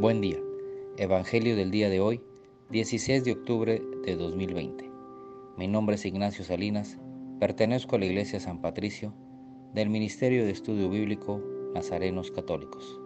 [0.00, 0.38] Buen día.
[0.96, 2.20] Evangelio del día de hoy,
[2.70, 4.88] 16 de octubre de 2020.
[5.56, 6.96] Mi nombre es Ignacio Salinas,
[7.40, 9.12] pertenezco a la Iglesia San Patricio
[9.74, 11.42] del Ministerio de Estudio Bíblico
[11.74, 13.00] Nazarenos Católicos.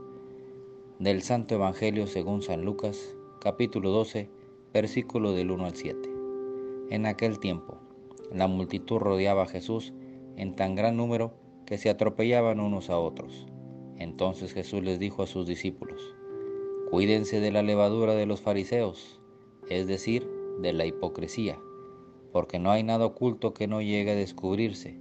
[0.98, 4.28] Del Santo Evangelio según San Lucas, capítulo 12,
[4.74, 6.10] versículo del 1 al 7.
[6.90, 7.78] En aquel tiempo,
[8.30, 9.94] la multitud rodeaba a Jesús
[10.36, 11.32] en tan gran número
[11.64, 13.46] que se atropellaban unos a otros.
[13.96, 16.02] Entonces Jesús les dijo a sus discípulos,
[16.92, 19.18] Cuídense de la levadura de los fariseos,
[19.70, 20.28] es decir,
[20.60, 21.58] de la hipocresía,
[22.32, 24.98] porque no hay nada oculto que no llegue a descubrirse,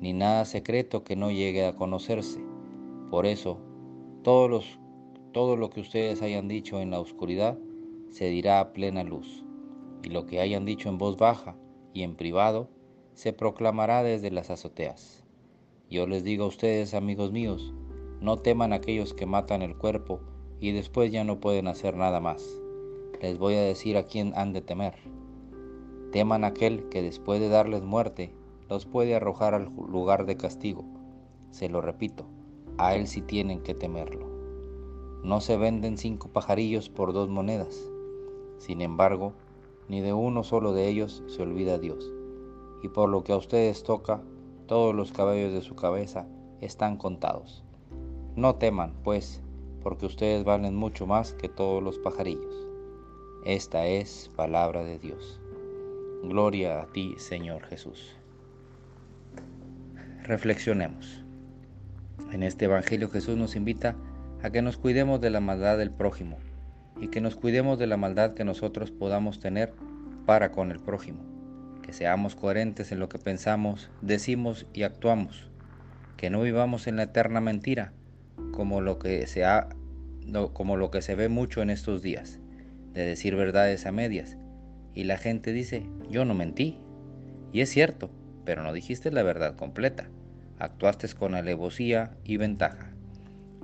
[0.00, 2.40] ni nada secreto que no llegue a conocerse.
[3.08, 3.60] Por eso,
[4.24, 4.80] todos los,
[5.30, 7.56] todo lo que ustedes hayan dicho en la oscuridad
[8.10, 9.44] se dirá a plena luz,
[10.02, 11.54] y lo que hayan dicho en voz baja
[11.94, 12.68] y en privado
[13.14, 15.24] se proclamará desde las azoteas.
[15.88, 17.72] Yo les digo a ustedes, amigos míos,
[18.20, 20.20] no teman aquellos que matan el cuerpo,
[20.60, 22.44] y después ya no pueden hacer nada más.
[23.20, 24.94] Les voy a decir a quién han de temer.
[26.12, 28.32] Teman aquel que después de darles muerte
[28.68, 30.84] los puede arrojar al lugar de castigo.
[31.50, 32.24] Se lo repito,
[32.76, 34.26] a él sí tienen que temerlo.
[35.24, 37.90] No se venden cinco pajarillos por dos monedas.
[38.58, 39.32] Sin embargo,
[39.88, 42.12] ni de uno solo de ellos se olvida Dios.
[42.82, 44.22] Y por lo que a ustedes toca,
[44.66, 46.26] todos los cabellos de su cabeza
[46.60, 47.64] están contados.
[48.36, 49.42] No teman, pues,
[49.82, 52.66] porque ustedes valen mucho más que todos los pajarillos.
[53.44, 55.40] Esta es palabra de Dios.
[56.22, 58.14] Gloria a ti, Señor Jesús.
[60.24, 61.24] Reflexionemos.
[62.32, 63.96] En este Evangelio Jesús nos invita
[64.42, 66.38] a que nos cuidemos de la maldad del prójimo
[67.00, 69.72] y que nos cuidemos de la maldad que nosotros podamos tener
[70.26, 71.20] para con el prójimo.
[71.82, 75.48] Que seamos coherentes en lo que pensamos, decimos y actuamos.
[76.16, 77.92] Que no vivamos en la eterna mentira,
[78.52, 79.68] como lo que se ha
[80.52, 82.38] como lo que se ve mucho en estos días,
[82.92, 84.36] de decir verdades a medias.
[84.94, 86.78] Y la gente dice, yo no mentí.
[87.52, 88.10] Y es cierto,
[88.44, 90.08] pero no dijiste la verdad completa.
[90.58, 92.92] Actuaste con alevosía y ventaja.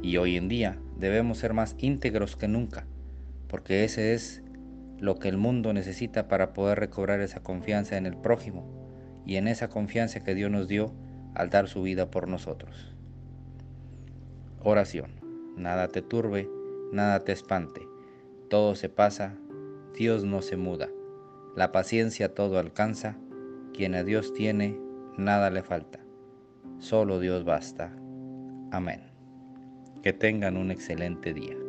[0.03, 2.87] Y hoy en día debemos ser más íntegros que nunca,
[3.49, 4.43] porque ese es
[4.99, 8.65] lo que el mundo necesita para poder recobrar esa confianza en el prójimo
[9.27, 10.95] y en esa confianza que Dios nos dio
[11.34, 12.94] al dar su vida por nosotros.
[14.67, 15.11] Oración.
[15.59, 16.51] Nada te turbe,
[16.91, 17.87] nada te espante.
[18.49, 19.37] Todo se pasa,
[19.95, 20.89] Dios no se muda.
[21.55, 23.19] La paciencia todo alcanza,
[23.75, 24.81] quien a Dios tiene,
[25.19, 26.01] nada le falta.
[26.79, 27.95] Solo Dios basta.
[28.71, 29.03] Amén.
[30.03, 31.64] Que tengan un excelente día.